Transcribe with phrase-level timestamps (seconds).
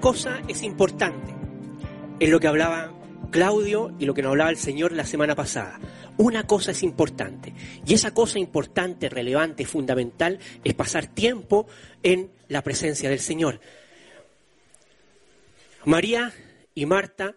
[0.00, 1.34] Cosa es importante,
[2.20, 2.94] es lo que hablaba
[3.32, 5.80] Claudio y lo que nos hablaba el Señor la semana pasada.
[6.16, 7.52] Una cosa es importante,
[7.84, 11.66] y esa cosa importante, relevante, fundamental, es pasar tiempo
[12.04, 13.60] en la presencia del Señor.
[15.84, 16.32] María
[16.74, 17.34] y Marta,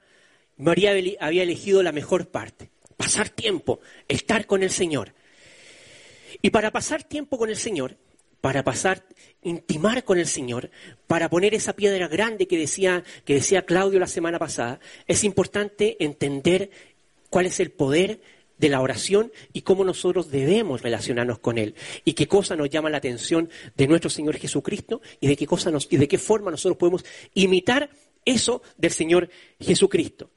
[0.58, 5.16] María había elegido la mejor parte, pasar tiempo, estar con el Señor.
[6.44, 7.98] Y para pasar tiempo con el Señor,
[8.41, 9.05] para pasar,
[9.44, 10.72] intimar con el Señor,
[11.08, 16.04] para poner esa piedra grande que decía, que decía Claudio la semana pasada, es importante
[16.04, 16.72] entender
[17.30, 18.20] cuál es el poder
[18.58, 22.90] de la oración y cómo nosotros debemos relacionarnos con Él y qué cosa nos llama
[22.90, 25.48] la atención de nuestro Señor Jesucristo y de qué
[25.89, 27.89] y de qué forma nosotros podemos imitar
[28.26, 30.30] eso del Señor Jesucristo.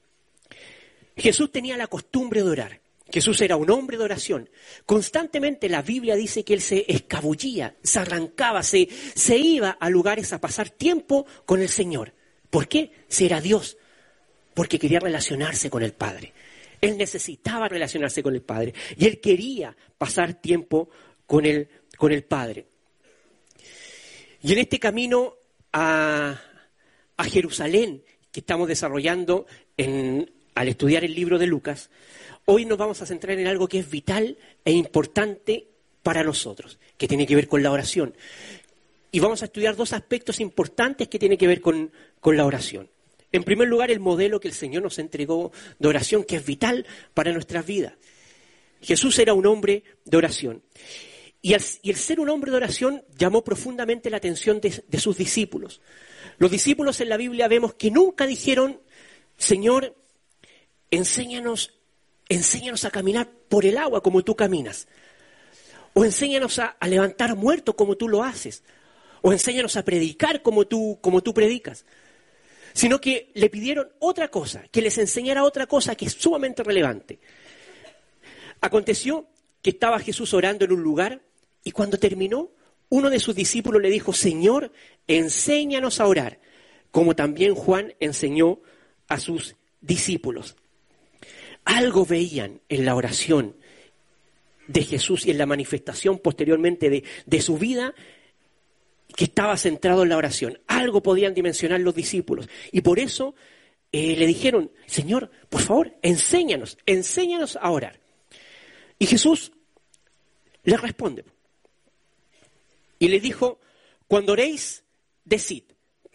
[1.17, 2.84] Jesús tenía la costumbre de orar.
[3.15, 4.49] Jesús era un hombre de oración.
[4.85, 10.33] Constantemente la Biblia dice que él se escabullía, se arrancaba, se, se iba a lugares
[10.33, 12.11] a pasar tiempo con el Señor.
[12.49, 12.91] ¿Por qué?
[13.07, 13.77] Si era Dios.
[14.53, 16.33] Porque quería relacionarse con el Padre.
[16.81, 18.73] Él necesitaba relacionarse con el Padre.
[18.97, 20.89] Y él quería pasar tiempo
[21.25, 22.65] con el, con el Padre.
[24.41, 25.35] Y en este camino
[25.71, 26.37] a,
[27.29, 29.45] Jerusalén que estamos desarrollando
[29.77, 31.89] al estudiar el libro de Lucas,
[32.45, 35.67] hoy nos vamos a centrar en algo que es vital e importante
[36.03, 38.15] para nosotros, que tiene que ver con la oración.
[39.11, 41.91] Y vamos a estudiar dos aspectos importantes que tienen que ver con,
[42.23, 42.89] la oración.
[43.31, 46.85] En primer lugar, el modelo que el Señor nos entregó de oración, que es vital
[47.13, 47.93] para nuestras vidas.
[48.81, 50.63] Jesús era un hombre de oración.
[51.41, 55.81] Y el, ser un hombre de oración llamó profundamente la atención de, de sus discípulos.
[56.37, 58.81] Los discípulos en la Biblia vemos que nunca dijeron,
[59.37, 59.95] Señor,
[60.91, 61.74] enséñanos
[62.29, 64.87] enséñanos a caminar por el agua como tú caminas.
[65.93, 68.63] O enséñanos a, levantar muertos como tú lo haces.
[69.21, 71.85] O enséñanos a predicar como tú, como tú predicas.
[72.73, 77.19] Sino que le pidieron otra cosa, que les enseñara otra cosa que es sumamente relevante.
[78.59, 79.27] Aconteció
[79.61, 81.21] que estaba Jesús orando en un lugar
[81.63, 82.51] y cuando terminó,
[82.89, 84.71] uno de sus discípulos le dijo, Señor,
[85.07, 86.39] enséñanos a orar,
[86.91, 88.59] como también Juan enseñó
[89.07, 90.55] a sus discípulos
[91.65, 93.55] algo veían en la oración
[94.67, 97.93] de Jesús y en la manifestación posteriormente de, su vida
[99.15, 100.59] que estaba centrado en la oración.
[100.67, 102.47] Algo podían dimensionar los discípulos.
[102.71, 103.35] Y por eso
[103.91, 107.99] eh, le dijeron, Señor, por favor, enséñanos, enséñanos a orar.
[108.97, 109.51] Y Jesús
[110.63, 111.25] le responde.
[112.97, 113.59] Y le dijo,
[114.07, 114.83] cuando oréis,
[115.23, 115.63] decid,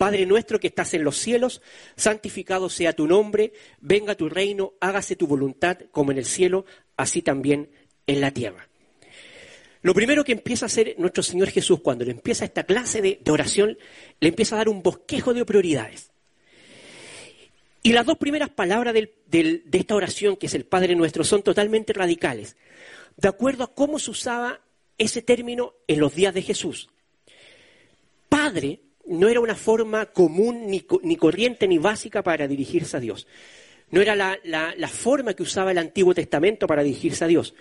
[0.00, 1.60] Padre nuestro que estás en los cielos,
[1.94, 3.52] santificado sea tu nombre,
[3.82, 6.64] venga tu reino, hágase tu voluntad como en el cielo,
[6.96, 7.68] así también
[8.06, 8.66] en la tierra.
[9.82, 13.20] Lo primero que empieza a hacer nuestro Señor Jesús cuando le empieza esta clase de,
[13.30, 13.76] oración,
[14.20, 16.10] le empieza a dar un bosquejo de prioridades.
[17.82, 21.92] Y las dos primeras palabras de esta oración, que es el Padre nuestro, son totalmente
[21.92, 22.56] radicales,
[23.18, 24.62] de acuerdo a cómo se usaba
[24.96, 26.88] ese término en los días de Jesús.
[28.30, 33.26] Padre no era una forma común, ni, corriente, ni básica para dirigirse a Dios.
[33.90, 37.54] No era la, la forma que usaba el Antiguo Testamento para dirigirse a Dios.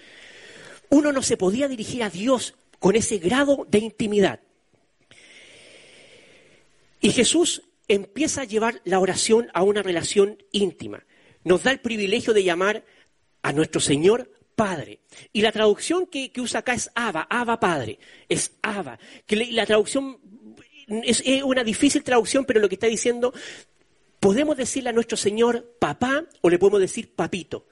[0.89, 4.39] Uno no se podía dirigir a Dios con ese grado de intimidad.
[7.01, 11.03] Y Jesús empieza a llevar la oración a una relación íntima.
[11.43, 12.85] Nos da el privilegio de llamar
[13.41, 14.99] a nuestro Señor Padre.
[15.33, 17.97] Y la traducción que, usa acá es Abba, Abba Padre.
[18.27, 18.99] Es Abba.
[19.25, 20.19] Que la traducción
[21.03, 23.33] es, una difícil traducción, pero lo que está diciendo,
[24.19, 27.65] podemos decirle a nuestro Señor papá o le podemos decir papito.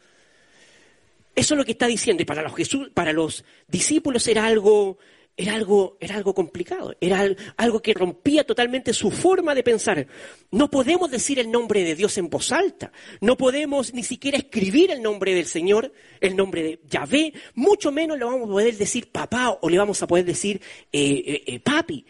[1.36, 2.24] Eso es lo que está diciendo.
[2.24, 4.98] Y para los, Jesús, para los discípulos era algo,
[5.38, 10.08] era algo, era algo complicado, era algo que rompía totalmente su forma de pensar.
[10.50, 14.90] No podemos decir el nombre de Dios en voz alta, no podemos ni siquiera escribir
[14.90, 19.12] el nombre del Señor, el nombre de Yahvé, mucho menos le vamos a poder decir
[19.12, 20.60] papá o le vamos a poder decir
[20.92, 22.04] eh, eh, eh, papi.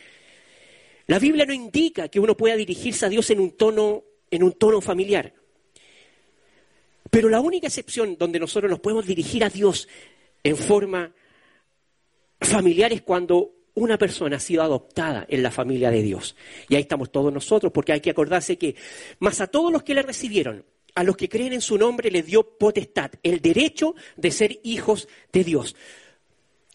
[1.07, 4.51] La Biblia no indica que uno pueda dirigirse a Dios en un tono, en un
[4.53, 5.33] tono familiar.
[7.09, 9.87] Pero la única excepción donde nosotros nos podemos dirigir a Dios
[10.43, 11.13] en forma
[12.41, 16.35] familiar es cuando una persona ha sido adoptada en la familia de Dios.
[16.67, 18.75] Y ahí estamos todos nosotros, porque hay que acordarse que,
[19.19, 20.65] más a todos los que le recibieron,
[20.95, 25.07] a los que creen en su nombre, le dio potestad, el derecho de ser hijos
[25.31, 25.75] de Dios.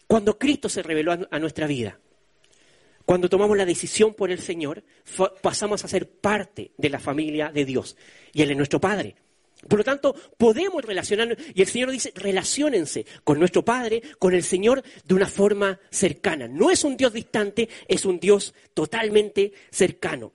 [0.07, 1.99] Cuando Cristo se reveló a nuestra vida,
[3.05, 4.83] cuando tomamos la decisión por el Señor,
[5.41, 7.97] pasamos a ser parte de la familia de Dios.
[8.31, 9.15] Y Él es nuestro Padre.
[9.67, 14.43] Por lo tanto, podemos relacionarnos, y el Señor dice, relaciónense con nuestro Padre, con el
[14.43, 16.47] Señor, de una forma cercana.
[16.47, 20.33] No es un Dios distante, es un Dios totalmente cercano.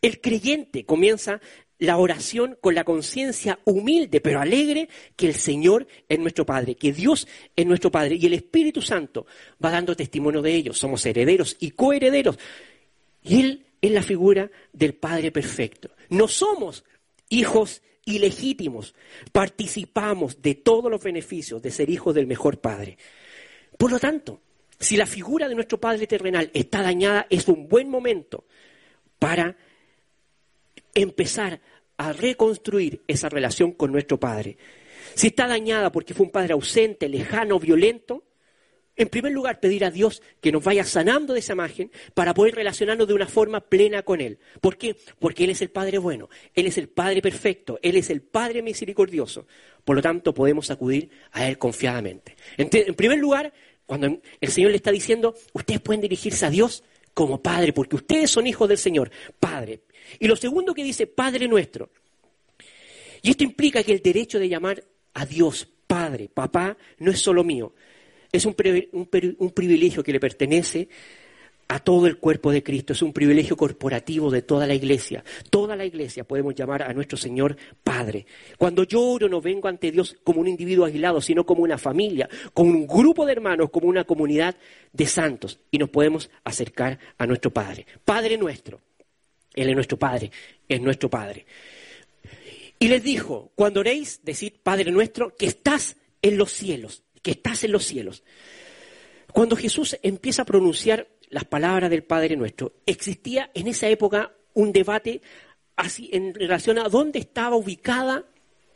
[0.00, 1.40] El creyente comienza
[1.78, 6.92] la oración con la conciencia humilde pero alegre que el Señor es nuestro Padre, que
[6.92, 9.26] Dios es nuestro Padre y el Espíritu Santo
[9.62, 10.78] va dando testimonio de ellos.
[10.78, 12.38] Somos herederos y coherederos.
[13.22, 15.90] Y Él es la figura del Padre perfecto.
[16.10, 16.84] No somos
[17.28, 18.94] hijos ilegítimos,
[19.32, 22.98] participamos de todos los beneficios de ser hijos del mejor Padre.
[23.78, 24.40] Por lo tanto,
[24.78, 28.44] si la figura de nuestro Padre terrenal está dañada, es un buen momento
[29.18, 29.56] para
[30.94, 31.60] empezar
[31.96, 34.56] a reconstruir esa relación con nuestro Padre.
[35.14, 38.24] Si está dañada porque fue un Padre ausente, lejano, violento,
[38.96, 42.54] en primer lugar pedir a Dios que nos vaya sanando de esa imagen para poder
[42.54, 44.38] relacionarnos de una forma plena con Él.
[44.60, 44.96] ¿Por qué?
[45.18, 48.62] Porque Él es el Padre bueno, Él es el Padre perfecto, Él es el Padre
[48.62, 49.46] misericordioso.
[49.84, 52.36] Por lo tanto, podemos acudir a Él confiadamente.
[52.56, 53.52] En, primer lugar,
[53.86, 58.30] cuando el Señor le está diciendo, ustedes pueden dirigirse a Dios como Padre, porque ustedes
[58.30, 59.82] son hijos del Señor, Padre.
[60.18, 61.90] Y lo segundo que dice, Padre nuestro.
[63.22, 64.84] Y esto implica que el derecho de llamar
[65.14, 67.74] a Dios Padre, Papá, no es solo mío.
[68.32, 68.56] Es un,
[68.92, 70.88] un privilegio que le pertenece
[71.68, 72.92] a todo el cuerpo de Cristo.
[72.92, 75.24] Es un privilegio corporativo de toda la iglesia.
[75.50, 78.26] Toda la iglesia podemos llamar a nuestro Señor Padre.
[78.58, 82.28] Cuando yo oro no vengo ante Dios como un individuo aislado, sino como una familia,
[82.52, 84.56] como un grupo de hermanos, como una comunidad
[84.92, 85.58] de santos.
[85.70, 87.86] Y nos podemos acercar a nuestro Padre.
[88.04, 88.80] Padre nuestro.
[89.54, 90.30] Él es nuestro Padre,
[90.68, 91.46] es nuestro Padre.
[92.78, 97.64] Y les dijo, cuando oréis, decid, Padre nuestro, que estás en los cielos, que estás
[97.64, 98.24] en los cielos.
[99.32, 104.72] Cuando Jesús empieza a pronunciar las palabras del Padre nuestro, existía en esa época un
[104.72, 105.20] debate
[105.74, 108.24] así en relación a dónde estaba ubicada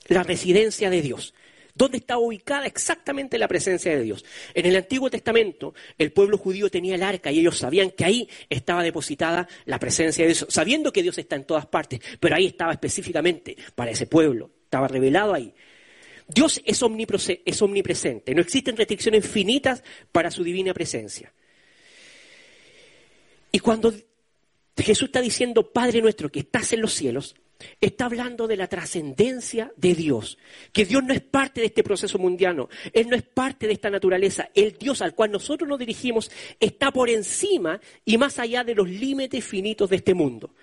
[0.09, 1.35] la residencia de Dios.
[1.73, 4.25] ¿Dónde estaba ubicada exactamente la presencia de Dios?
[4.55, 8.29] En el Antiguo Testamento, el pueblo judío tenía el arca y ellos sabían que ahí
[8.51, 12.47] estaba depositada la presencia de Dios, sabiendo que Dios está en todas partes, pero ahí
[12.47, 15.55] estaba específicamente para ese pueblo, estaba revelado ahí.
[16.27, 16.83] Dios es,
[17.45, 21.33] es omnipresente, no existen restricciones finitas para su divina presencia.
[23.53, 23.93] Y cuando
[24.77, 27.35] Jesús está diciendo, Padre nuestro que estás en los cielos,
[27.81, 30.39] Está hablando de la trascendencia de Dios,
[30.73, 33.91] que Dios no es parte de este proceso mundiano, Él no es parte de esta
[33.91, 36.31] naturaleza, el Dios al cual nosotros nos dirigimos
[36.61, 40.55] está por encima y más allá de los límites finitos de este mundo.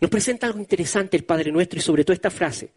[0.00, 2.70] Nos presenta algo interesante el Padre Nuestro y sobre todo esta frase.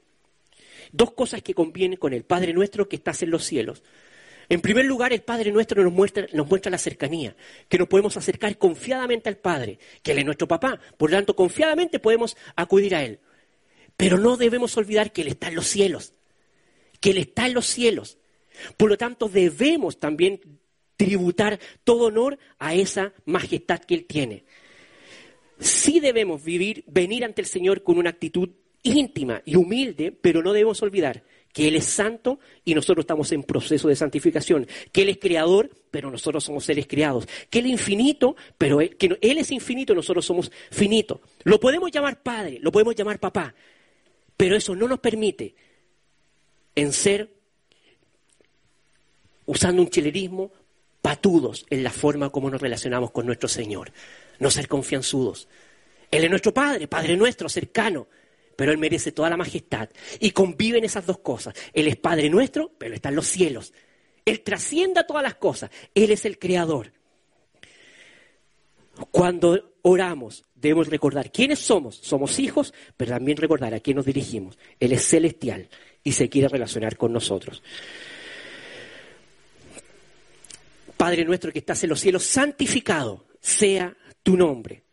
[0.92, 3.84] Dos cosas que convienen con el Padre Nuestro que estás en los cielos.
[4.52, 7.38] En primer lugar, el Padre nuestro nos muestra, nos muestra la cercanía,
[7.70, 10.78] que nos podemos acercar confiadamente al Padre, que Él es nuestro papá.
[10.98, 13.22] Por lo tanto, confiadamente podemos acudir a Él.
[13.96, 16.16] Pero no debemos olvidar que Él está en los cielos,
[17.00, 18.18] que Él está en los cielos.
[18.76, 20.42] Por lo tanto, debemos también
[20.98, 24.44] tributar todo honor a esa majestad que Él tiene.
[25.62, 28.50] Sí debemos vivir, venir ante el Señor con una actitud
[28.84, 33.44] íntima y humilde, pero no debemos olvidar que Él es santo y nosotros estamos en
[33.44, 37.72] proceso de santificación, que Él es creador, pero nosotros somos seres creados, que Él es
[37.74, 41.20] infinito, pero Él, que Él es infinito nosotros somos finitos.
[41.44, 43.54] Lo podemos llamar Padre, lo podemos llamar Papá,
[44.38, 45.56] pero eso no nos permite
[46.76, 47.30] en ser,
[49.46, 50.52] usando un chilerismo,
[51.02, 53.92] patudos en la forma como nos relacionamos con nuestro Señor,
[54.40, 55.48] no ser confianzudos.
[56.10, 58.08] Él es nuestro Padre, Padre nuestro, cercano,
[58.56, 59.90] pero Él merece toda la majestad.
[60.20, 61.54] Y conviven esas dos cosas.
[61.74, 63.74] Él es Padre nuestro, pero está en los cielos.
[64.26, 65.72] Él trascienda todas las cosas.
[65.96, 66.94] Él es el Creador.
[69.12, 71.96] Cuando oramos, debemos recordar quiénes somos.
[71.96, 74.58] Somos hijos, pero también recordar a quién nos dirigimos.
[74.80, 75.70] Él es celestial
[76.04, 77.62] y se quiere relacionar con nosotros.
[80.98, 84.84] Padre nuestro que estás en los cielos, santificado sea tu nombre.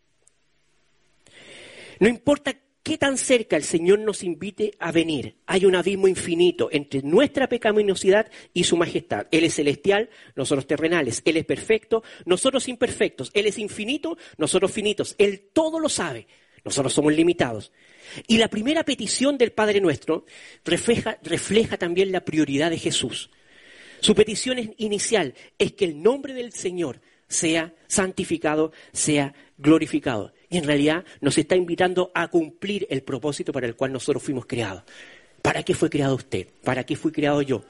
[1.99, 5.37] No importa qué tan cerca el Señor nos invite a venir.
[5.45, 9.27] Hay un abismo infinito entre nuestra pecaminosidad y su majestad.
[9.31, 11.21] Él es celestial, nosotros terrenales.
[11.25, 13.31] Él es perfecto, nosotros imperfectos.
[13.33, 15.15] Él es infinito, nosotros finitos.
[15.17, 16.27] Él todo lo sabe,
[16.63, 17.71] nosotros somos limitados.
[18.27, 20.25] Y la primera petición del Padre nuestro
[20.65, 23.29] refleja, refleja también la prioridad de Jesús.
[24.01, 30.33] Su petición inicial es que el nombre del Señor sea santificado, sea glorificado.
[30.49, 34.45] Y en realidad nos está invitando a cumplir el propósito para el cual nosotros fuimos
[34.45, 34.83] creados.
[35.41, 36.47] ¿Para qué fue creado usted?
[36.63, 37.63] ¿Para qué fui creado yo?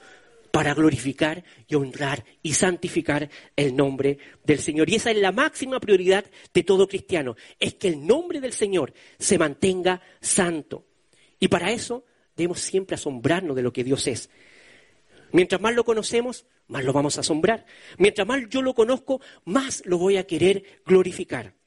[0.50, 4.88] Para glorificar y honrar y santificar el nombre del Señor.
[4.90, 8.92] Y esa es la máxima prioridad de todo cristiano, es que el nombre del Señor
[9.18, 10.86] se mantenga santo.
[11.38, 12.04] Y para eso
[12.36, 14.30] debemos siempre asombrarnos de lo que Dios es.
[15.32, 17.66] Mientras más lo conocemos, más lo vamos a asombrar.
[17.98, 21.59] Mientras más yo lo conozco, más lo voy a querer glorificar.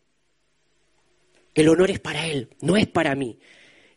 [1.54, 3.38] El honor es para Él, no es para mí.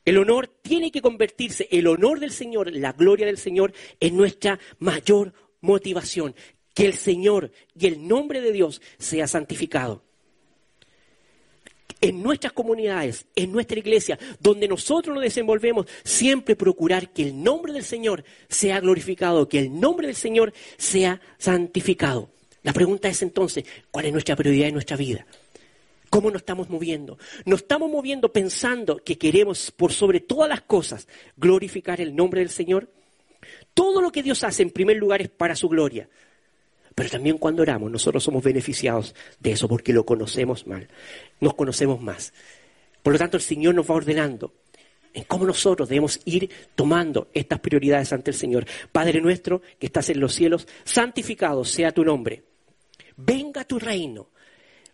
[0.05, 4.59] El honor tiene que convertirse, el honor del Señor, la gloria del Señor, en nuestra
[4.79, 6.35] mayor motivación.
[6.75, 10.05] Que el Señor y el nombre de Dios sea santificado.
[12.01, 17.73] En nuestras comunidades, en nuestra iglesia, donde nosotros nos desenvolvemos, siempre procurar que el nombre
[17.73, 22.31] del Señor sea glorificado, que el nombre del Señor sea santificado.
[22.63, 25.27] La pregunta es entonces, ¿cuál es nuestra prioridad en nuestra vida?
[26.17, 27.19] ¿Cómo nos estamos moviendo?
[27.45, 32.49] ¿Nos estamos moviendo pensando que queremos, por sobre todas las cosas, glorificar el nombre del
[32.49, 32.91] Señor?
[33.75, 36.09] Todo lo que Dios hace, en primer lugar, es para su gloria.
[36.95, 40.89] Pero también cuando oramos, nosotros somos beneficiados de eso porque lo conocemos mal.
[41.39, 42.33] Nos conocemos más.
[43.03, 44.55] Por lo tanto, el Señor nos va ordenando
[45.13, 48.65] en cómo nosotros debemos ir tomando estas prioridades ante el Señor.
[48.91, 52.43] Padre nuestro que estás en los cielos, santificado sea tu nombre.
[53.19, 54.31] Venga tu reino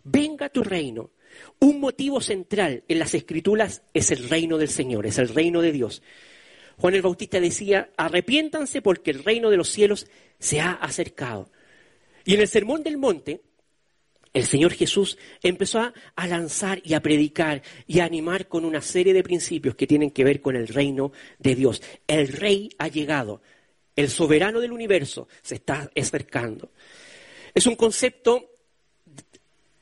[0.03, 1.11] venga tu reino.
[1.59, 5.71] Un motivo central en las escrituras es el reino del Señor, es el reino de
[5.71, 6.03] Dios.
[6.77, 10.07] Juan el Bautista decía, arrepiéntanse porque el reino de los cielos
[10.39, 11.49] se ha acercado.
[12.25, 13.41] Y en el Sermón del Monte,
[14.33, 19.13] el Señor Jesús empezó a, lanzar y a predicar y a animar con una serie
[19.13, 21.83] de principios que tienen que ver con el reino de Dios.
[22.07, 23.41] El rey ha llegado,
[23.95, 26.71] el soberano del universo se está acercando.
[27.53, 28.52] Es un concepto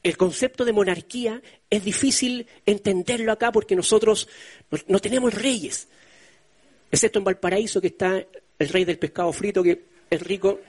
[0.03, 4.27] el concepto de monarquía es difícil entenderlo acá porque nosotros
[4.87, 5.87] no, tenemos reyes,
[6.91, 8.25] excepto en Valparaíso que está
[8.57, 10.59] el rey del pescado frito que es rico,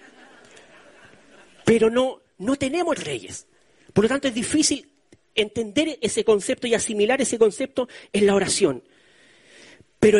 [1.64, 3.46] pero no, no tenemos reyes.
[3.92, 4.90] Por lo tanto es difícil
[5.34, 8.82] entender ese concepto y asimilar ese concepto en la oración.
[9.98, 10.18] Pero,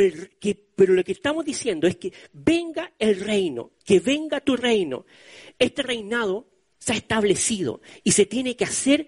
[0.76, 5.04] pero lo que estamos diciendo es que venga el reino, que venga tu reino.
[5.58, 6.46] Este reinado
[6.82, 9.06] se ha establecido y se tiene que hacer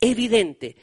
[0.00, 0.74] evidente.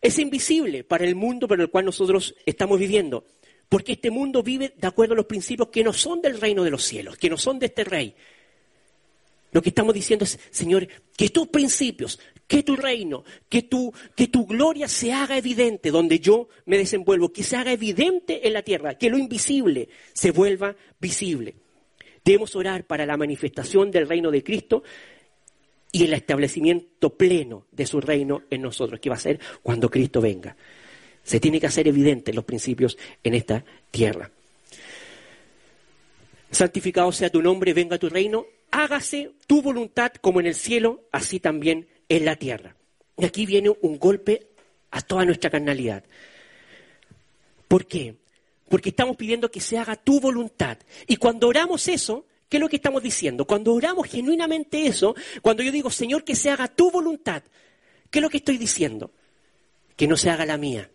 [0.00, 3.26] Es invisible para el mundo por el cual nosotros estamos viviendo,
[3.68, 6.70] porque este mundo vive de acuerdo a los principios que no son del reino de
[6.70, 8.14] los cielos, que no son de este rey.
[9.50, 10.88] Lo que estamos diciendo es, Señor,
[11.18, 16.18] que tus principios, que tu reino, que tu, que tu gloria se haga evidente donde
[16.18, 20.74] yo me desenvuelvo, que se haga evidente en la tierra, que lo invisible se vuelva
[20.98, 21.56] visible.
[22.24, 24.82] Debemos orar para la manifestación del reino de Cristo
[25.90, 30.20] y el establecimiento pleno de su reino en nosotros, que va a ser cuando Cristo
[30.20, 30.56] venga.
[31.22, 34.30] Se tiene que hacer evidente los principios en esta tierra.
[36.50, 41.40] Santificado sea tu nombre, venga tu reino, hágase tu voluntad como en el cielo, así
[41.40, 42.76] también en la tierra.
[43.18, 44.48] Y aquí viene un golpe
[44.90, 46.04] a toda nuestra carnalidad.
[47.68, 48.16] ¿Por qué?
[48.72, 50.78] Porque estamos pidiendo que se haga tu voluntad.
[51.06, 53.44] Y cuando oramos eso, ¿qué es lo que estamos diciendo?
[53.44, 57.42] Cuando oramos genuinamente eso, cuando yo digo, Señor, que se haga tu voluntad,
[58.10, 59.10] ¿qué es lo que estoy diciendo?
[59.94, 60.90] Que no se haga la mía.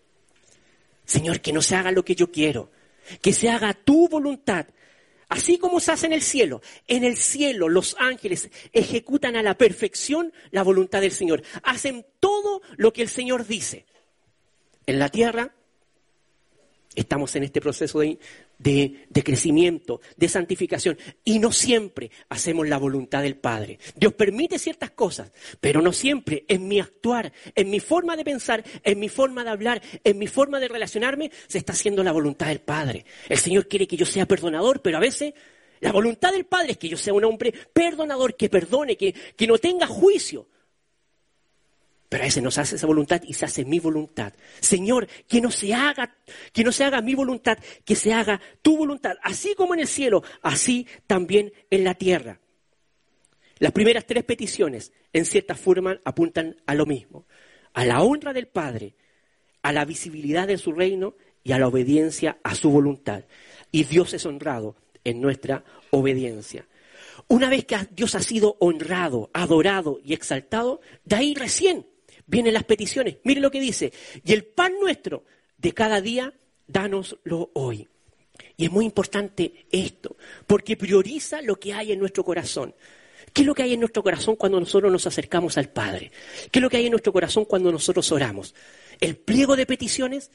[1.05, 2.71] Señor, que no se haga lo que yo quiero.
[3.21, 4.65] Que se haga tu voluntad.
[5.29, 6.63] Así como se hace en el cielo.
[6.87, 11.43] En el cielo los ángeles ejecutan a la perfección la voluntad del Señor.
[11.61, 13.85] Hacen todo lo que el Señor dice.
[14.87, 15.53] En la tierra
[16.97, 23.35] Estamos en este proceso de, crecimiento, de santificación, y no siempre hacemos la voluntad del
[23.35, 23.77] Padre.
[23.95, 28.63] Dios permite ciertas cosas, pero no siempre en mi actuar, en mi forma de pensar,
[28.83, 32.47] en mi forma de hablar, en mi forma de relacionarme, se está haciendo la voluntad
[32.47, 33.05] del Padre.
[33.29, 35.35] El Señor quiere que yo sea perdonador, pero a veces
[35.81, 39.13] la voluntad del Padre es que yo sea un hombre perdonador, que perdone, que,
[39.47, 40.47] no tenga juicio.
[42.09, 44.33] Pero a veces nos hace esa voluntad y se hace mi voluntad.
[44.61, 46.15] Señor, que no se haga,
[46.53, 49.87] que no se haga mi voluntad, que se haga tu voluntad, así como en el
[49.87, 52.39] cielo, así también en la tierra.
[53.59, 57.25] Las primeras tres peticiones, en cierta forma, apuntan a lo mismo,
[57.73, 58.95] a la honra del Padre,
[59.61, 63.25] a la visibilidad de su reino y a la obediencia a su voluntad.
[63.71, 66.67] Y Dios es honrado en nuestra obediencia.
[67.27, 71.85] Una vez que Dios ha sido honrado, adorado y exaltado, de ahí recién
[72.27, 73.17] vienen las peticiones.
[73.23, 73.91] Mire lo que dice.
[74.23, 75.23] Y el pan nuestro
[75.57, 76.33] de cada día,
[76.67, 77.87] dánoslo hoy.
[78.55, 80.15] Y es muy importante esto,
[80.45, 82.75] porque prioriza lo que hay en nuestro corazón.
[83.33, 86.11] ¿Qué es lo que hay en nuestro corazón cuando nosotros nos acercamos al Padre?
[86.51, 88.53] ¿Qué es lo que hay en nuestro corazón cuando nosotros oramos?
[88.99, 90.31] El pliego de peticiones,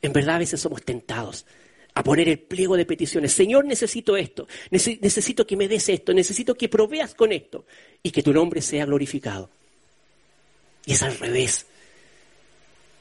[0.00, 1.46] en verdad a veces somos tentados
[1.94, 3.32] a poner el pliego de peticiones.
[3.32, 7.66] Señor, necesito esto, necesito que me des esto, necesito que proveas con esto
[8.02, 9.50] y que tu nombre sea glorificado.
[10.84, 11.66] Y es al revés.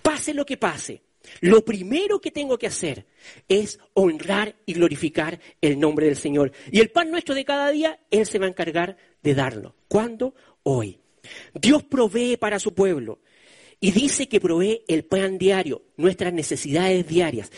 [0.01, 1.01] Pase lo que pase,
[1.41, 3.05] lo primero que tengo que hacer
[3.47, 6.51] es honrar y glorificar el nombre del Señor.
[6.71, 9.75] Y el pan nuestro de cada día, Él se va a encargar de darlo.
[9.88, 10.33] ¿Cuándo?
[10.63, 11.00] Hoy.
[11.53, 13.19] Dios provee para su pueblo.
[13.79, 17.51] Y dice que provee el pan diario, nuestras necesidades diarias.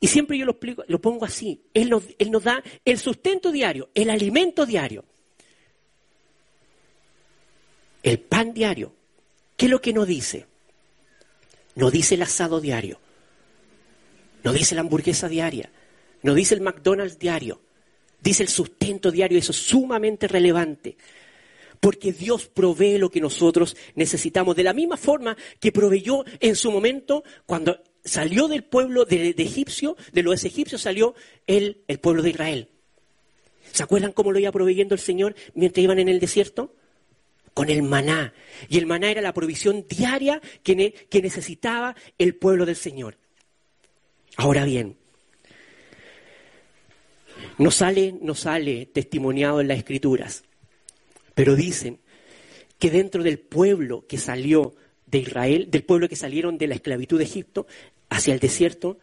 [0.00, 1.60] Y siempre yo lo, explico, lo pongo así.
[1.74, 5.04] Él nos, él nos da el sustento diario, el alimento diario.
[8.02, 8.95] El pan diario.
[9.56, 10.46] ¿Qué es lo que nos dice?
[11.74, 12.98] No dice el asado diario.
[14.42, 15.70] No dice la hamburguesa diaria.
[16.22, 17.60] No dice el McDonald's diario.
[18.20, 19.38] Dice el sustento diario.
[19.38, 20.96] Eso es sumamente relevante.
[21.80, 24.56] Porque Dios provee lo que nosotros necesitamos.
[24.56, 29.96] De la misma forma que proveyó en su momento cuando salió del pueblo de, egipcio,
[30.12, 31.14] de los egipcios salió
[31.46, 32.68] el, el pueblo de Israel.
[33.72, 36.74] ¿Se acuerdan cómo lo iba proveyendo el Señor mientras iban en el desierto?
[37.56, 38.34] Con el maná.
[38.68, 40.74] Y el maná era la provisión diaria que,
[41.22, 43.16] necesitaba el pueblo del Señor.
[44.36, 44.98] Ahora bien,
[47.56, 50.44] no sale, no sale testimoniado en las escrituras,
[51.34, 51.98] pero dicen
[52.78, 54.74] que dentro del pueblo que salió
[55.06, 57.66] de Israel, del pueblo que salieron de la esclavitud de Egipto
[58.10, 58.98] hacia el desierto,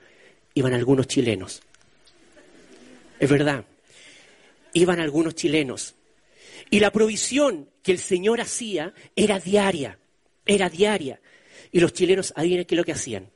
[0.53, 1.63] iban algunos chilenos.
[3.19, 3.65] Es verdad,
[4.74, 5.95] iban algunos chilenos.
[6.74, 10.00] Y la provisión que el Señor hacía era diaria,
[10.44, 11.22] era diaria.
[11.72, 13.30] Y los chilenos, adivinen qué es lo que hacían.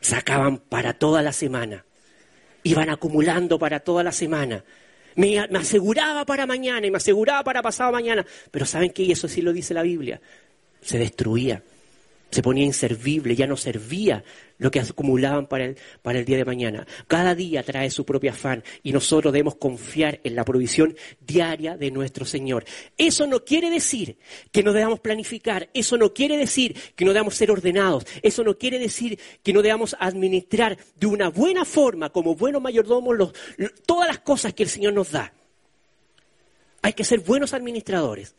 [0.00, 1.84] Sacaban para toda la semana.
[2.62, 4.64] Iban acumulando para toda la semana.
[5.14, 8.24] Me, aseguraba para mañana y me aseguraba para pasado mañana.
[8.50, 9.02] Pero ¿saben qué?
[9.02, 10.18] Y eso sí lo dice la Biblia.
[10.80, 11.62] Se destruía
[12.30, 14.22] se ponía inservible, ya no servía
[14.58, 16.86] lo que acumulaban para el, para el día de mañana.
[17.06, 21.90] Cada día trae su propio afán y nosotros debemos confiar en la provisión diaria de
[21.90, 22.64] nuestro Señor.
[22.98, 24.18] Eso no quiere decir
[24.52, 28.58] que no debamos planificar, eso no quiere decir que no debamos ser ordenados, eso no
[28.58, 33.32] quiere decir que no debamos administrar de una buena forma, como buenos mayordomos,
[33.86, 35.32] todas las cosas que el Señor nos da.
[36.82, 38.34] Hay que ser buenos administradores.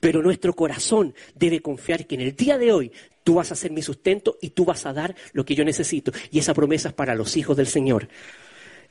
[0.00, 3.70] Pero nuestro corazón debe confiar que en el día de hoy tú vas a ser
[3.70, 6.10] mi sustento y tú vas a dar lo que yo necesito.
[6.30, 8.08] Y esa promesa es para los hijos del Señor.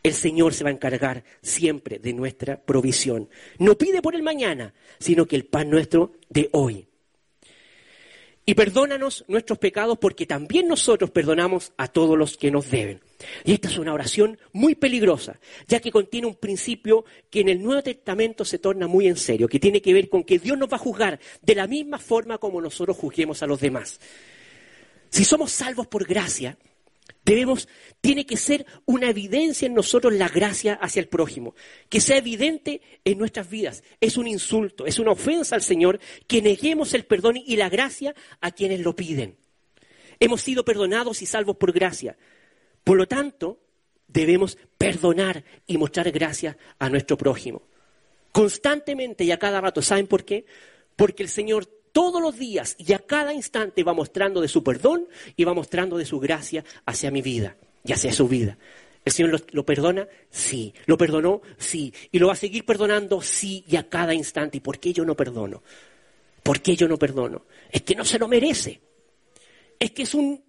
[0.01, 3.27] El Señor se va a encargar siempre de nuestra provisión.
[3.57, 6.88] No pide por el mañana, sino que el pan nuestro de hoy.
[8.49, 12.99] Y perdónanos nuestros pecados porque también nosotros perdonamos a todos los que nos deben.
[13.43, 17.61] Y esta es una oración muy peligrosa, ya que contiene un principio que en el
[17.61, 20.67] Nuevo Testamento se torna muy en serio, que tiene que ver con que Dios nos
[20.67, 23.99] va a juzgar de la misma forma como nosotros juzguemos a los demás.
[25.11, 26.57] Si somos salvos por gracia,
[27.23, 27.67] Debemos,
[28.01, 31.53] tiene que ser una evidencia en nosotros la gracia hacia el prójimo,
[31.89, 33.83] que sea evidente en nuestras vidas.
[34.01, 38.15] Es un insulto, es una ofensa al Señor que neguemos el perdón y la gracia
[38.41, 39.37] a quienes lo piden.
[40.19, 42.17] Hemos sido perdonados y salvos por gracia.
[42.83, 43.59] Por lo tanto,
[44.07, 47.61] debemos perdonar y mostrar gracia a nuestro prójimo.
[48.31, 49.81] Constantemente y a cada rato.
[49.81, 50.45] ¿Saben por qué?
[50.95, 55.07] Porque el Señor todos los días y a cada instante va mostrando de su perdón
[55.35, 58.57] y va mostrando de su gracia hacia mi vida y hacia su vida.
[59.05, 60.07] ¿El Señor lo, perdona?
[60.29, 60.73] Sí.
[60.85, 61.41] ¿Lo perdonó?
[61.57, 61.93] Sí.
[62.11, 63.21] ¿Y lo va a seguir perdonando?
[63.21, 64.57] Sí, y a cada instante.
[64.57, 65.63] ¿Y por qué yo no perdono?
[66.43, 67.45] ¿Por qué yo no perdono?
[67.71, 68.81] Es que no se lo merece.
[69.79, 70.43] Es que es un...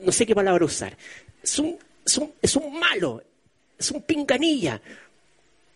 [0.00, 0.96] No sé qué palabra usar.
[1.42, 3.22] Es un, es un, es un malo.
[3.78, 4.80] Es un pinganilla.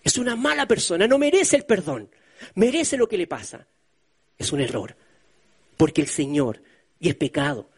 [0.02, 1.06] Es una mala persona.
[1.06, 2.08] No merece el perdón
[2.54, 3.66] merece lo que le pasa.
[4.38, 4.96] Es un error.
[5.76, 6.62] Porque el Señor,
[7.00, 7.68] y es pecado,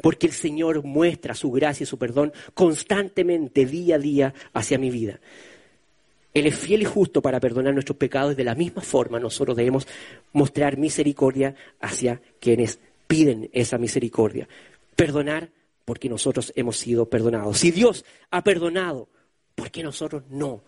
[0.00, 4.90] porque el Señor muestra su gracia y su perdón constantemente, día a día, hacia mi
[4.90, 5.20] vida.
[6.34, 9.56] Él es fiel y justo para perdonar nuestros pecados y de la misma forma nosotros
[9.56, 9.86] debemos
[10.32, 14.48] mostrar misericordia hacia quienes piden esa misericordia.
[14.96, 15.50] Perdonar
[15.84, 17.58] porque nosotros hemos sido perdonados.
[17.58, 19.08] Si Dios ha perdonado,
[19.54, 20.62] ¿por qué nosotros no?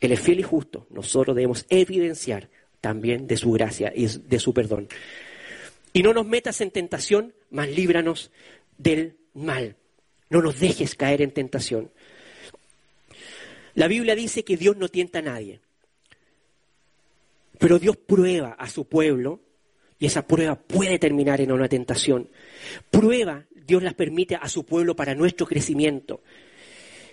[0.00, 0.86] Él es fiel y justo.
[0.90, 2.48] Nosotros debemos evidenciar
[2.80, 4.88] también de su gracia y de su perdón.
[5.92, 8.30] Y no nos metas en tentación, mas líbranos
[8.76, 9.76] del mal.
[10.30, 11.90] No nos dejes caer en tentación.
[13.74, 15.60] La Biblia dice que Dios no tienta a nadie.
[17.58, 19.40] Pero Dios prueba a su pueblo
[19.98, 22.28] y esa prueba puede terminar en una tentación.
[22.90, 26.22] Prueba, Dios las permite a su pueblo para nuestro crecimiento.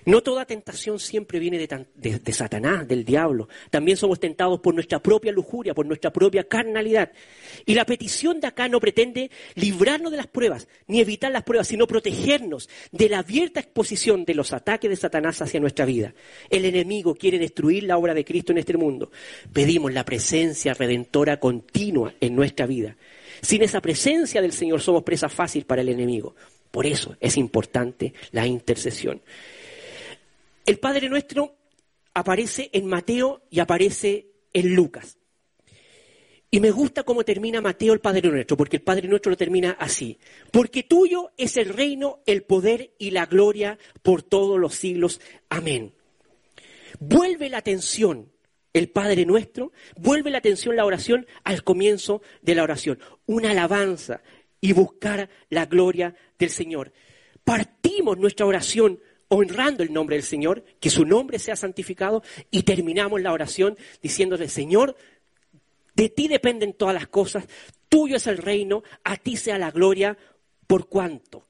[0.05, 3.49] No toda tentación siempre viene de, Satanás, del diablo.
[3.71, 7.11] También somos tentados por nuestra propia lujuria, por nuestra propia carnalidad.
[7.65, 11.67] Y la petición de acá no pretende librarnos de las pruebas, ni evitar las pruebas,
[11.67, 16.13] sino protegernos de la abierta exposición de los ataques de Satanás hacia nuestra vida.
[16.51, 19.11] El enemigo quiere destruir la obra de Cristo en este mundo.
[19.51, 22.95] Pedimos la presencia redentora continua en nuestra vida.
[23.41, 26.35] Sin esa presencia del Señor somos presa fácil para el enemigo.
[26.69, 29.21] Por eso es importante la intercesión.
[30.65, 31.55] El Padre Nuestro
[32.13, 35.17] aparece en Mateo y aparece en Lucas.
[36.49, 39.71] Y me gusta cómo termina Mateo el Padre Nuestro, porque el Padre Nuestro lo termina
[39.71, 40.17] así.
[40.51, 45.19] Porque tuyo es el reino, el poder y la gloria por todos los siglos.
[45.49, 45.93] Amén.
[46.99, 48.31] Vuelve la atención
[48.73, 52.99] el Padre Nuestro, vuelve la atención la oración al comienzo de la oración.
[53.25, 54.21] Una alabanza
[54.61, 56.91] y buscar la gloria del Señor.
[57.43, 63.21] Partimos nuestra oración honrando el nombre del Señor, que su nombre sea santificado, y terminamos
[63.21, 64.95] la oración diciéndole, Señor,
[65.95, 67.45] de ti dependen todas las cosas,
[67.89, 70.17] tuyo es el reino, a ti sea la gloria,
[70.67, 71.47] ¿por cuánto?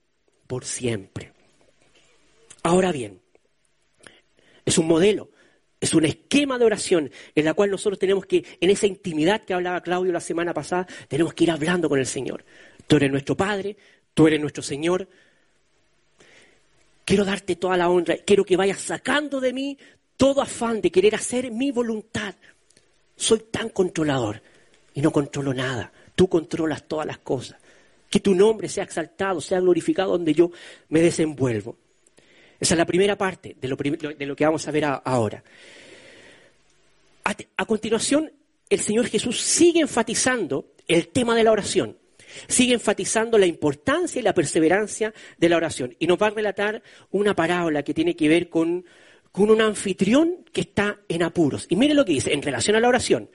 [0.48, 1.34] Por siempre.
[2.64, 3.22] Ahora bien,
[4.66, 5.30] es un modelo,
[5.80, 9.54] es un esquema de oración en la cual nosotros tenemos que, en esa intimidad que
[9.54, 12.46] hablaba Claudio la semana pasada, tenemos que ir hablando con el Señor.
[12.88, 13.78] Tú eres nuestro Padre,
[14.14, 15.08] tú eres nuestro Señor.
[17.06, 19.78] Quiero darte toda la honra, quiero que vayas sacando de mí
[20.18, 22.34] todo afán de querer hacer mi voluntad,
[23.16, 24.42] soy tan controlador
[24.94, 25.92] y no controlo nada.
[26.16, 27.58] Tú controlas todas las cosas.
[28.10, 30.52] Que tu nombre sea exaltado, sea glorificado donde yo
[30.90, 31.78] me desenvuelvo.
[32.60, 35.44] Esa es la primera parte de lo, que vamos a ver ahora.
[37.24, 38.32] a continuación,
[38.70, 41.98] el Señor Jesús sigue enfatizando el tema de la oración
[42.48, 45.96] sigue enfatizando la importancia y la perseverancia de la oración.
[46.00, 48.86] Y nos va a relatar una parábola que tiene que ver con
[49.36, 51.68] con un anfitrión que está en apuros.
[51.70, 53.30] Y mire lo que dice en relación a la oración.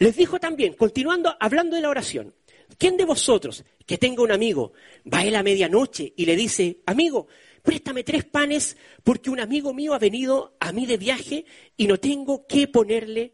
[0.00, 2.34] Les dijo también, continuando hablando de la oración,
[2.76, 4.72] ¿quién de vosotros que tenga un amigo
[5.10, 7.28] va a él a medianoche y le dice, amigo,
[7.62, 11.44] préstame tres panes porque un amigo mío ha venido a mí de viaje
[11.76, 13.32] y no tengo qué ponerle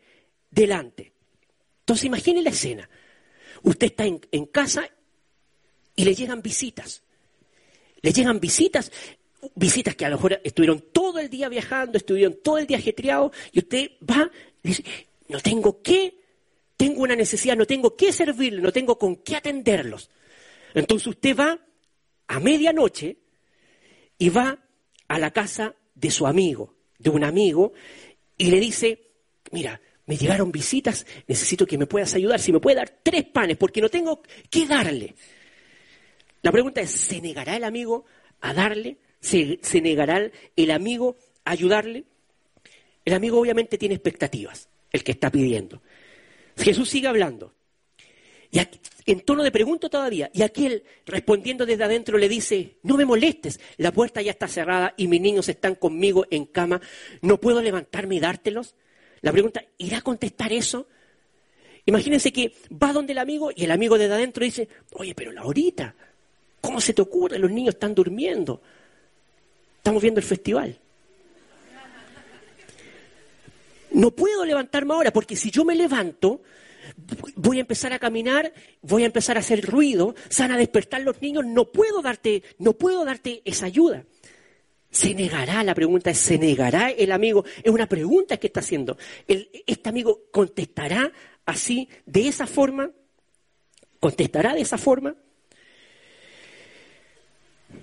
[0.51, 1.14] delante?
[1.81, 2.90] Entonces imagine la escena.
[3.62, 4.88] Usted está en, casa
[5.97, 7.03] y le llegan visitas.
[8.03, 8.92] Le llegan visitas
[9.55, 13.33] visitas que a lo mejor estuvieron todo el día viajando, estuvieron todo el día ajetreados,
[13.53, 14.31] y usted va
[14.62, 14.85] y dice,
[15.29, 16.21] no tengo qué,
[16.77, 20.11] tengo una necesidad, no tengo qué servirle, no tengo con qué atenderlos.
[20.75, 21.59] Entonces usted va
[22.27, 23.18] a medianoche
[24.18, 24.59] y va
[25.07, 27.73] a la casa de su amigo, de un amigo,
[28.37, 29.03] y le dice,
[29.51, 33.59] mira, me llegaron visitas, necesito que me puedas ayudar, si me puede dar tres panes,
[33.59, 35.14] porque no tengo qué darle.
[36.40, 38.07] La pregunta es, ¿se negará el amigo
[38.40, 38.97] a darle?
[39.21, 42.05] ¿Se, negará el amigo a ayudarle?
[43.05, 45.83] El amigo obviamente tiene expectativas, el que está pidiendo.
[46.57, 47.53] Jesús sigue hablando.
[48.51, 48.61] Y
[49.05, 53.61] en tono de pregunta todavía, y aquel respondiendo desde adentro le dice, no me molestes,
[53.77, 56.81] la puerta ya está cerrada y mis niños están conmigo en cama,
[57.21, 58.75] ¿no puedo levantarme y dártelos?
[59.23, 60.87] La pregunta, ¿irá a contestar eso?
[61.87, 65.45] Imagínense que va donde el amigo y el amigo desde adentro dice, oye, pero la
[65.45, 65.95] horita,
[66.61, 67.39] ¿cómo se te ocurre?
[67.39, 68.61] Los niños están durmiendo.
[69.79, 70.79] Estamos viendo el festival.
[73.91, 76.43] No puedo levantarme ahora porque si yo me levanto,
[77.37, 78.53] voy a empezar a caminar,
[78.83, 82.43] voy a empezar a hacer ruido, se van a despertar los niños, no puedo darte,
[82.59, 84.05] no puedo darte esa ayuda.
[84.90, 85.62] ¿Se negará?
[85.62, 87.44] La pregunta es, ¿se negará el amigo?
[87.62, 88.96] Es una pregunta que está haciendo.
[89.27, 91.12] ¿Este amigo contestará
[91.44, 92.90] así, de esa forma?
[94.01, 95.14] ¿Contestará de esa forma?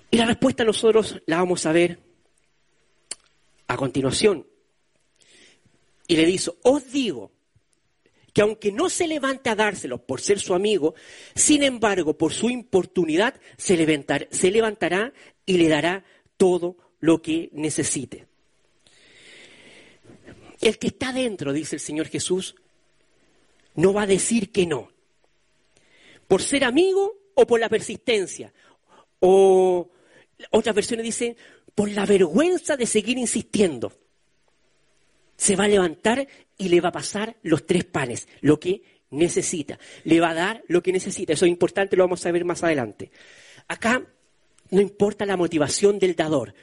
[0.09, 1.99] Y la respuesta nosotros la vamos a ver
[3.67, 4.47] a continuación.
[6.07, 7.31] Y le dice, os digo
[8.33, 10.95] que aunque no se levante a dárselo por ser su amigo,
[11.35, 13.75] sin embargo, por su importunidad, se,
[14.31, 15.13] se levantará
[15.45, 16.03] y le dará
[16.37, 18.27] todo lo que necesite.
[20.59, 22.55] El que está dentro, dice el Señor Jesús,
[23.75, 24.89] no va a decir que no.
[26.27, 28.51] Por ser amigo o por la persistencia,
[29.19, 29.89] o
[30.49, 31.37] otras versiones dicen,
[31.75, 33.93] por la vergüenza de seguir insistiendo.
[35.37, 39.77] Se va a levantar y le va a pasar los tres panes, lo que necesita.
[40.05, 41.33] Le va a dar lo que necesita.
[41.33, 43.11] Eso es importante, lo vamos a ver más adelante.
[43.67, 44.03] Acá
[44.71, 46.53] no importa la motivación del dador.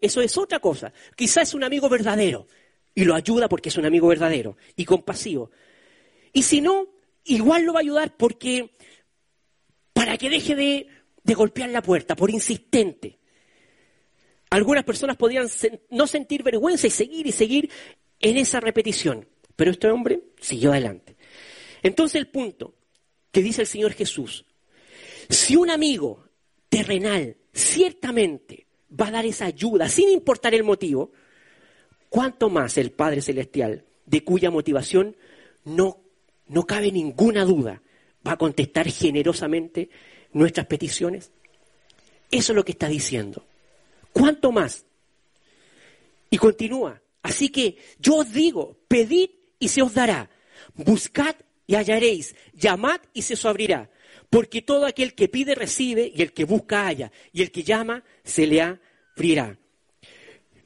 [0.00, 0.92] eso es otra cosa.
[1.16, 2.46] Quizás es un amigo verdadero
[2.94, 5.50] y lo ayuda porque es un amigo verdadero y compasivo.
[6.32, 6.88] Y si no,
[7.24, 8.70] igual lo va a ayudar porque
[9.92, 10.86] para que deje de
[11.28, 13.18] de golpear la puerta, por insistente.
[14.48, 15.46] Algunas personas podrían
[15.90, 17.70] no sentir vergüenza y seguir y seguir
[18.18, 21.16] en esa repetición, pero este hombre siguió adelante.
[21.82, 22.74] Entonces el punto
[23.30, 24.46] que dice el Señor Jesús,
[25.28, 26.24] si un amigo
[26.68, 28.66] terrenal ciertamente
[28.98, 31.12] va a dar esa ayuda sin importar el motivo,
[32.08, 35.16] ¿cuánto más el Padre Celestial, de cuya motivación
[35.64, 36.00] no,
[36.46, 37.82] no cabe ninguna duda,
[38.26, 39.90] va a contestar generosamente
[40.32, 41.30] nuestras peticiones?
[42.30, 43.44] Eso es lo que está diciendo.
[44.12, 44.84] ¿Cuánto más?
[46.30, 47.00] Y continúa.
[47.22, 50.30] Así que yo os digo, pedid y se os dará.
[50.74, 53.90] Buscad y hallaréis, llamad y se os abrirá.
[54.30, 58.04] Porque todo aquel que pide recibe, y el que busca halla, y el que llama
[58.24, 59.58] se le abrirá.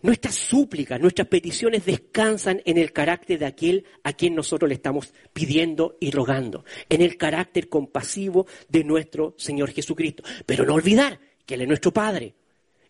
[0.03, 5.15] Nuestras súplicas, nuestras peticiones descansan en el carácter de aquel a quien nosotros le estamos
[5.33, 10.25] pidiendo y rogando, en el carácter compasivo de nuestro Señor Jesucristo.
[10.45, 12.35] Pero no olvidar que Él es nuestro Padre.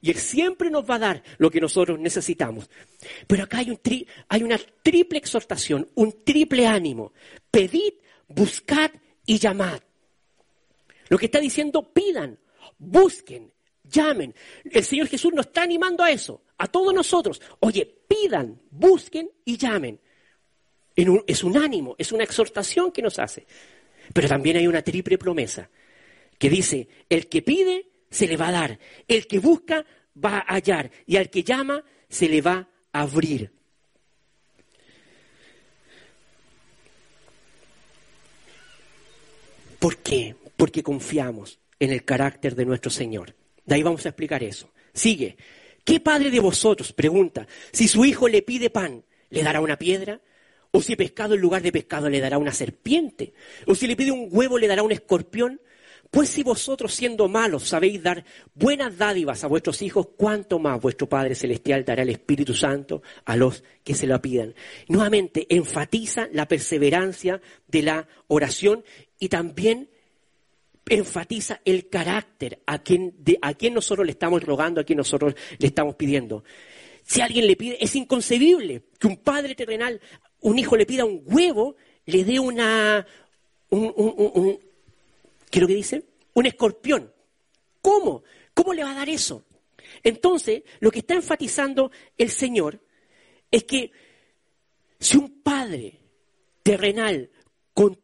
[0.01, 2.71] Y Él siempre nos va a dar lo que nosotros necesitamos.
[3.27, 3.79] Pero acá hay,
[4.29, 7.13] hay una triple exhortación, un triple ánimo.
[7.51, 7.93] Pedid,
[8.27, 8.91] buscad
[9.27, 9.81] y llamad.
[11.13, 12.39] Lo que está diciendo, pidan,
[12.79, 13.53] busquen,
[13.85, 14.35] llamen.
[14.65, 17.39] El Señor Jesús nos está animando a eso, a todos nosotros.
[17.61, 20.01] Oye, pidan, busquen y llamen.
[20.97, 23.47] Es un ánimo, es una exhortación que nos hace.
[24.15, 25.69] Pero también hay una triple promesa
[26.39, 28.79] que dice, el que pide, se le va a dar.
[29.07, 29.85] El que busca
[30.17, 33.53] va a hallar y al que llama se le va a abrir.
[39.79, 40.37] ¿Por qué?
[40.63, 43.35] Porque confiamos en el carácter de nuestro Señor.
[43.67, 44.71] De ahí vamos a explicar eso.
[44.95, 45.37] Sigue.
[45.83, 50.21] ¿Qué padre de vosotros, pregunta, si su hijo le pide pan, le dará una piedra?
[50.71, 53.33] ¿O si pescado en lugar de pescado le dará una serpiente?
[53.67, 55.61] ¿O si le pide un huevo le dará un escorpión?
[56.13, 61.09] Pues si vosotros siendo malos sabéis dar buenas dádivas a vuestros hijos, ¿cuánto más vuestro
[61.09, 64.55] Padre Celestial dará el Espíritu Santo a los que se lo pidan?
[64.87, 68.85] Nuevamente enfatiza la perseverancia de la oración
[69.19, 69.89] y también
[70.89, 75.67] enfatiza el carácter a quien, a quien nosotros le estamos rogando, a quien nosotros le
[75.67, 76.45] estamos pidiendo.
[77.03, 80.01] Si alguien le pide, es inconcebible que un padre terrenal,
[80.41, 83.07] un hijo le pida un huevo, le dé una,
[83.71, 84.59] un,
[85.51, 86.05] ¿Qué es lo que dice?
[86.35, 87.13] Un escorpión.
[87.81, 88.23] ¿Cómo?
[88.55, 89.45] ¿Cómo le va a dar eso?
[90.03, 92.81] Entonces, lo que está enfatizando el Señor
[93.51, 93.93] es que
[94.99, 96.01] si un padre
[96.63, 97.31] terrenal
[97.75, 97.99] con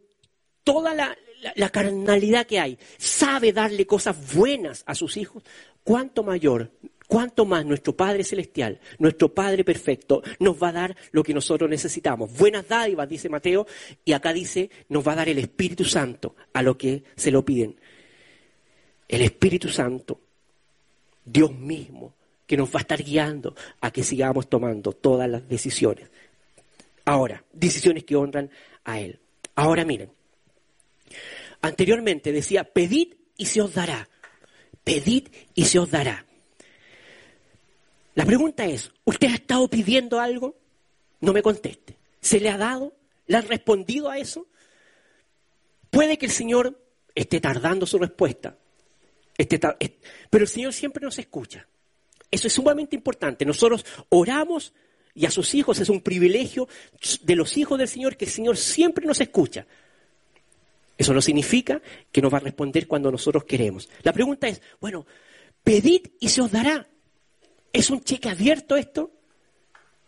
[0.64, 1.16] toda la,
[1.54, 5.42] la, carnalidad que hay sabe darle cosas buenas a sus hijos,
[5.84, 6.70] ¿cuánto mayor
[7.08, 11.68] ¿Cuánto más nuestro Padre Celestial, nuestro Padre Perfecto, nos va a dar lo que nosotros
[11.70, 12.36] necesitamos?
[12.36, 13.66] Buenas dádivas, dice Mateo,
[14.04, 17.46] y acá dice, nos va a dar el Espíritu Santo a lo que se lo
[17.46, 17.76] piden.
[19.08, 20.20] El Espíritu Santo,
[21.24, 22.12] Dios mismo,
[22.46, 26.10] que nos va a estar guiando a que sigamos tomando todas las decisiones.
[27.06, 28.50] Ahora, decisiones que honran
[28.84, 29.18] a Él.
[29.54, 30.10] Ahora miren,
[31.60, 34.08] anteriormente decía, pedid y se os dará.
[34.84, 36.26] Pedid y se os dará.
[38.14, 40.58] La pregunta es, ¿usted ha estado pidiendo algo?
[41.20, 41.96] No me conteste.
[42.20, 42.96] ¿Se le ha dado?
[43.26, 44.48] ¿Le ha respondido a eso?
[45.90, 48.56] Puede que el Señor esté tardando su respuesta,
[49.36, 51.66] pero el Señor siempre nos escucha.
[52.30, 53.44] Eso es sumamente importante.
[53.44, 54.72] Nosotros oramos
[55.14, 56.68] y a sus hijos es un privilegio
[57.22, 59.66] de los hijos del Señor que el Señor siempre nos escucha.
[60.98, 61.80] Eso no significa
[62.10, 63.88] que nos va a responder cuando nosotros queremos.
[64.02, 65.06] La pregunta es, bueno,
[65.62, 66.88] pedid y se os dará.
[67.72, 69.12] ¿Es un cheque abierto esto?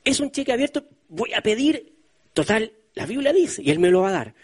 [0.05, 0.89] ¿Es un cheque abierto?
[1.09, 1.95] Voy a pedir.
[2.35, 4.35] Total, la Biblia dice, y Él me lo va a dar.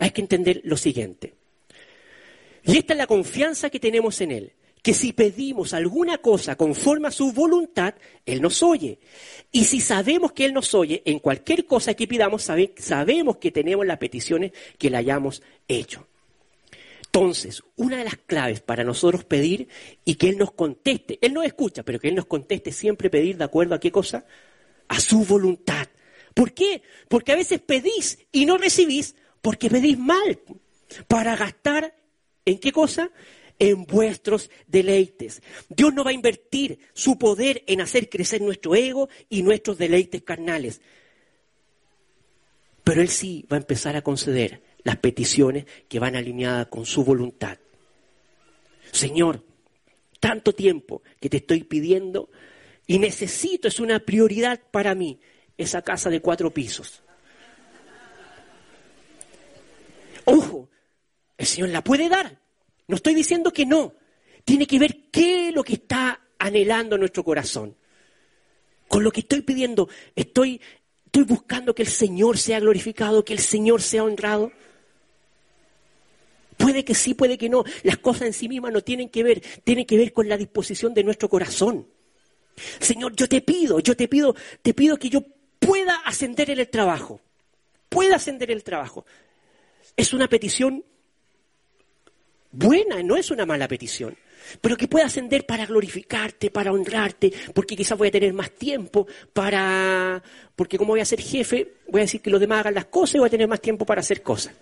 [0.00, 1.34] Hay que entender lo siguiente.
[2.64, 4.52] Y esta es la confianza que tenemos en Él.
[4.82, 7.94] Que si pedimos alguna cosa conforme a su voluntad,
[8.26, 8.98] Él nos oye.
[9.52, 13.86] Y si sabemos que Él nos oye, en cualquier cosa que pidamos, sabemos que tenemos
[13.86, 16.06] las peticiones que le hayamos hecho.
[17.14, 19.68] Entonces, una de las claves para nosotros pedir
[20.04, 23.36] y que Él nos conteste, Él no escucha, pero que Él nos conteste siempre pedir
[23.36, 24.24] de acuerdo a qué cosa?
[24.88, 25.88] A su voluntad.
[26.32, 26.82] ¿Por qué?
[27.08, 30.40] Porque a veces pedís y no recibís porque pedís mal
[31.08, 31.94] para gastar
[32.46, 33.10] en qué cosa?
[33.58, 35.42] En vuestros deleites.
[35.68, 40.22] Dios no va a invertir su poder en hacer crecer nuestro ego y nuestros deleites
[40.22, 40.80] carnales.
[42.84, 47.04] Pero Él sí va a empezar a conceder las peticiones que van alineadas con su
[47.04, 47.58] voluntad.
[48.90, 49.44] Señor,
[50.18, 52.30] tanto tiempo que te estoy pidiendo
[52.86, 55.20] y necesito, es una prioridad para mí,
[55.56, 57.02] esa casa de cuatro pisos.
[60.24, 60.68] Ojo,
[61.38, 62.41] el Señor la puede dar.
[62.92, 63.94] No estoy diciendo que no.
[64.44, 67.74] Tiene que ver qué es lo que está anhelando nuestro corazón.
[68.86, 70.60] Con lo que estoy pidiendo, estoy,
[71.06, 74.52] estoy buscando que el Señor sea glorificado, que el Señor sea honrado.
[76.58, 77.64] Puede que sí, puede que no.
[77.82, 80.92] Las cosas en sí mismas no tienen que ver, tienen que ver con la disposición
[80.92, 81.88] de nuestro corazón.
[82.78, 85.24] Señor, yo te pido, yo te pido, te pido que yo
[85.58, 87.22] pueda ascender en el trabajo.
[87.88, 89.06] Pueda ascender en el trabajo.
[89.96, 90.84] Es una petición
[92.52, 94.16] buena, no es una mala petición.
[94.60, 99.06] pero que pueda ascender para glorificarte, para honrarte, porque quizás voy a tener más tiempo
[99.32, 100.22] para,
[100.56, 103.14] porque como voy a ser jefe, voy a decir que los demás hagan las cosas
[103.14, 104.54] y voy a tener más tiempo para hacer cosas.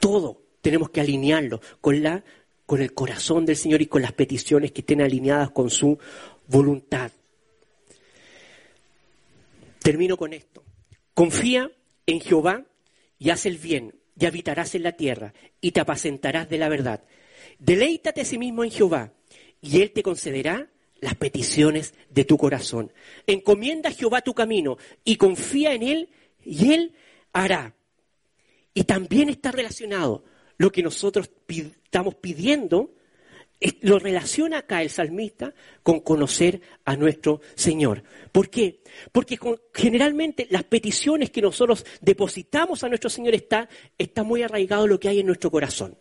[0.00, 2.24] Todo tenemos que alinearlo con la,
[2.66, 5.98] con el corazón del Señor y con las peticiones que estén alineadas con su
[6.48, 7.10] voluntad.
[9.80, 10.64] Termino con esto.
[11.14, 11.70] Confía
[12.06, 12.64] en Jehová
[13.18, 17.04] y haz el bien, y habitarás en la tierra, y te apacentarás de la verdad.
[17.58, 19.12] Deleítate a sí mismo en Jehová,
[19.60, 20.68] y Él te concederá
[21.00, 22.92] las peticiones de tu corazón.
[23.26, 26.08] Encomienda a Jehová tu camino, y confía en Él,
[26.44, 26.94] y Él
[27.32, 27.74] hará.
[28.74, 30.24] Y también está relacionado
[30.56, 32.94] lo que nosotros estamos pidiendo
[33.80, 38.04] lo relaciona acá el salmista con conocer a nuestro Señor.
[38.30, 38.80] ¿Por qué?
[39.10, 39.38] Porque
[39.74, 45.08] generalmente las peticiones que nosotros depositamos a nuestro Señor está, está muy arraigado lo que
[45.08, 45.96] hay en nuestro corazón.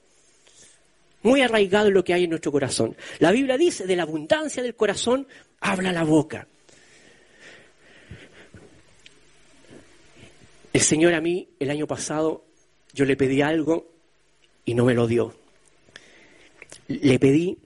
[1.23, 2.95] Muy arraigado lo que hay en nuestro corazón.
[3.19, 5.27] La Biblia dice, de la abundancia del corazón
[5.59, 6.47] habla la boca.
[10.73, 12.45] El Señor a mí, el año pasado,
[12.93, 13.89] yo le pedí algo
[14.63, 15.46] y no me lo dio
[16.87, 17.57] le pedí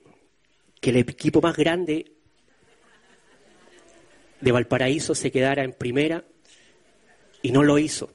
[0.79, 2.11] que el equipo más grande
[4.39, 6.25] de Valparaíso se quedara en primera
[7.41, 8.11] y no lo hizo.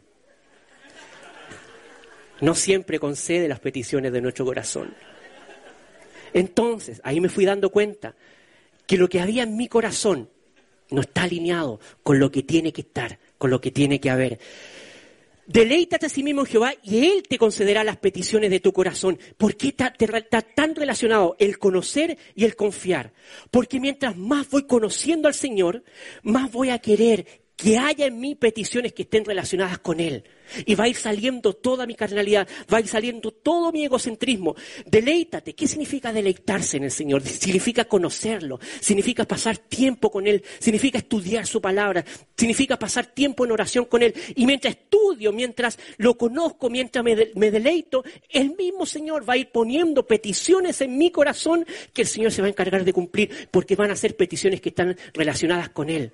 [2.41, 4.95] No siempre concede las peticiones de nuestro corazón.
[6.35, 8.15] Entonces, ahí me fui dando cuenta
[8.87, 10.29] que lo que había en mi corazón
[10.91, 14.39] no está alineado con lo que tiene que estar, con lo que tiene que haber.
[15.47, 19.19] Deleítate a sí mismo en Jehová y Él te concederá las peticiones de tu corazón.
[19.37, 23.13] ¿Por qué está, está, tan relacionado el conocer y el confiar?
[23.51, 25.85] Porque mientras más voy conociendo al Señor,
[26.23, 30.25] más voy a querer que haya en mí peticiones que estén relacionadas con Él.
[30.65, 34.55] Y va a ir saliendo toda mi carnalidad, va a ir saliendo todo mi egocentrismo.
[34.85, 35.55] Deleítate.
[35.55, 37.23] ¿Qué significa deleitarse en el Señor?
[37.23, 42.05] Significa conocerlo, significa pasar tiempo con Él, significa estudiar su palabra,
[42.37, 44.15] significa pasar tiempo en oración con Él.
[44.37, 49.39] Y mientras estudio, mientras lo conozco, mientras me, me deleito, el mismo Señor va a
[49.39, 53.49] ir poniendo peticiones en mi corazón que el Señor se va a encargar de cumplir,
[53.51, 56.13] porque van a ser peticiones que están relacionadas con Él.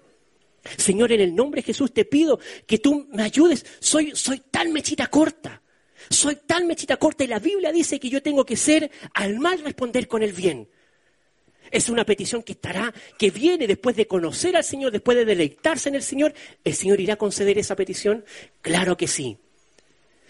[0.77, 3.65] Señor, en el nombre de Jesús te pido que tú me ayudes.
[3.81, 5.63] Soy, soy tan mechita corta.
[6.11, 9.61] Soy tan mechita corta y la Biblia dice que yo tengo que ser al mal
[9.61, 10.69] responder con el bien.
[11.71, 15.89] Es una petición que estará, que viene después de conocer al Señor, después de deleitarse
[15.89, 16.35] en el Señor.
[16.65, 18.25] ¿El Señor irá a conceder esa petición?
[18.61, 19.39] Claro que sí.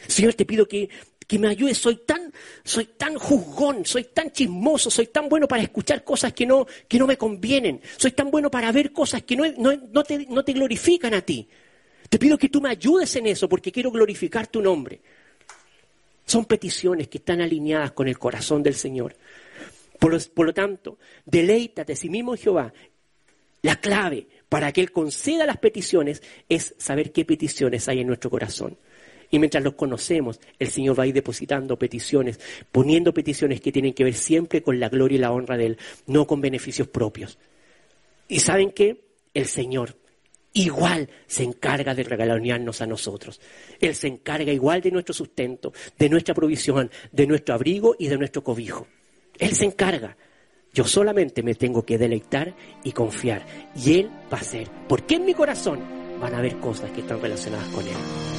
[0.07, 0.89] Señor, te pido que
[1.33, 1.75] que me ayude.
[1.75, 2.31] Soy tan,
[2.63, 6.99] soy tan juzgón, soy tan chismoso, soy tan bueno para escuchar cosas que no, que
[6.99, 7.81] no me convienen.
[7.97, 11.49] Soy tan bueno para ver cosas que no, no, te, no te glorifican a ti.
[12.11, 15.01] Te pido que tú me ayudes en eso porque quiero glorificar tu nombre.
[16.27, 19.17] Son peticiones que están alineadas con el corazón del Señor.
[19.99, 22.75] Por lo, tanto, deleítate a sí mismo Jehová.
[23.63, 28.29] La clave para que Él conceda las peticiones es saber qué peticiones hay en nuestro
[28.29, 28.77] corazón.
[29.33, 32.39] Y mientras los conocemos, el Señor va a ir depositando peticiones,
[32.71, 35.79] poniendo peticiones que tienen que ver siempre con la gloria y la honra de Él,
[36.07, 37.39] no con beneficios propios.
[38.29, 39.07] ¿Y saben qué?
[39.33, 39.97] El Señor
[40.53, 43.41] igual se encarga de regalonearnos a nosotros.
[43.81, 48.19] Él se encarga igual de nuestro sustento, de nuestra provisión, de nuestro abrigo y de
[48.19, 48.87] nuestro cobijo.
[49.39, 50.15] Él se encarga.
[50.75, 53.47] Yo solamente me tengo que deleitar y confiar.
[53.75, 54.69] Y Él va a hacer.
[54.87, 55.81] Porque en mi corazón
[56.21, 58.32] van a haber cosas que están relacionadas con Él.